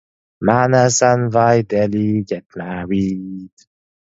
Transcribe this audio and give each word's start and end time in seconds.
Manas 0.45 0.97
and 1.09 1.31
Vaidehi 1.31 2.25
get 2.25 2.45
married. 2.55 3.51